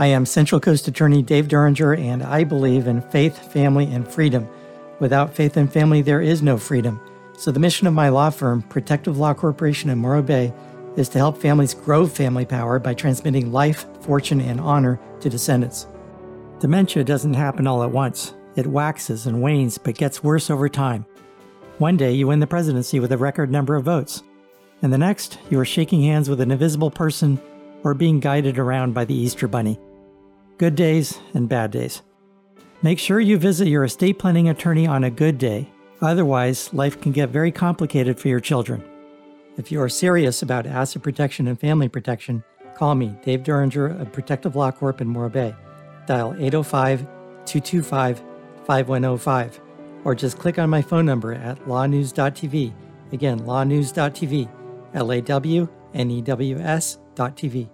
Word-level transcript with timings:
I 0.00 0.06
am 0.06 0.24
Central 0.24 0.62
Coast 0.62 0.88
Attorney 0.88 1.20
Dave 1.20 1.46
Duringer, 1.46 1.98
and 1.98 2.22
I 2.22 2.42
believe 2.42 2.86
in 2.86 3.02
faith, 3.02 3.52
family, 3.52 3.84
and 3.92 4.08
freedom. 4.08 4.48
Without 4.98 5.34
faith 5.34 5.58
and 5.58 5.70
family, 5.70 6.00
there 6.00 6.22
is 6.22 6.40
no 6.40 6.56
freedom. 6.56 6.98
So, 7.36 7.50
the 7.50 7.60
mission 7.60 7.86
of 7.86 7.92
my 7.92 8.08
law 8.08 8.30
firm, 8.30 8.62
Protective 8.62 9.18
Law 9.18 9.34
Corporation 9.34 9.90
in 9.90 9.98
Morro 9.98 10.22
Bay, 10.22 10.54
is 10.96 11.10
to 11.10 11.18
help 11.18 11.36
families 11.36 11.74
grow 11.74 12.06
family 12.06 12.46
power 12.46 12.78
by 12.78 12.94
transmitting 12.94 13.52
life, 13.52 13.84
fortune, 14.00 14.40
and 14.40 14.58
honor 14.58 14.98
to 15.20 15.28
descendants. 15.28 15.86
Dementia 16.60 17.04
doesn't 17.04 17.34
happen 17.34 17.66
all 17.66 17.82
at 17.82 17.90
once. 17.90 18.32
It 18.56 18.66
waxes 18.66 19.26
and 19.26 19.42
wanes, 19.42 19.76
but 19.76 19.96
gets 19.96 20.24
worse 20.24 20.48
over 20.48 20.70
time. 20.70 21.04
One 21.76 21.98
day, 21.98 22.12
you 22.12 22.28
win 22.28 22.40
the 22.40 22.46
presidency 22.46 23.00
with 23.00 23.12
a 23.12 23.18
record 23.18 23.50
number 23.50 23.76
of 23.76 23.84
votes, 23.84 24.22
and 24.80 24.94
the 24.94 24.96
next, 24.96 25.38
you 25.50 25.60
are 25.60 25.66
shaking 25.66 26.02
hands 26.02 26.30
with 26.30 26.40
an 26.40 26.52
invisible 26.52 26.90
person 26.90 27.38
or 27.84 27.92
being 27.92 28.18
guided 28.18 28.58
around 28.58 28.94
by 28.94 29.04
the 29.04 29.14
Easter 29.14 29.46
Bunny. 29.46 29.78
Good 30.60 30.76
days 30.76 31.18
and 31.32 31.48
bad 31.48 31.70
days. 31.70 32.02
Make 32.82 32.98
sure 32.98 33.18
you 33.18 33.38
visit 33.38 33.66
your 33.66 33.84
estate 33.84 34.18
planning 34.18 34.50
attorney 34.50 34.86
on 34.86 35.04
a 35.04 35.10
good 35.10 35.38
day. 35.38 35.70
Otherwise, 36.02 36.68
life 36.74 37.00
can 37.00 37.12
get 37.12 37.30
very 37.30 37.50
complicated 37.50 38.20
for 38.20 38.28
your 38.28 38.40
children. 38.40 38.84
If 39.56 39.72
you 39.72 39.80
are 39.80 39.88
serious 39.88 40.42
about 40.42 40.66
asset 40.66 41.00
protection 41.00 41.48
and 41.48 41.58
family 41.58 41.88
protection, 41.88 42.44
call 42.76 42.94
me, 42.94 43.16
Dave 43.24 43.42
Duringer 43.42 43.98
of 43.98 44.12
Protective 44.12 44.54
Law 44.54 44.70
Corp 44.70 45.00
in 45.00 45.08
Morro 45.08 45.30
Bay. 45.30 45.56
Dial 46.06 46.34
805 46.34 47.06
225 47.46 48.22
5105 48.66 49.60
or 50.04 50.14
just 50.14 50.38
click 50.38 50.58
on 50.58 50.68
my 50.68 50.82
phone 50.82 51.06
number 51.06 51.32
at 51.32 51.66
lawnews.tv. 51.66 52.74
Again, 53.12 53.38
lawnews.tv, 53.46 54.50
L 54.92 55.10
A 55.10 55.22
W 55.22 55.68
N 55.94 56.10
E 56.10 56.20
W 56.20 56.58
S.tv. 56.58 57.70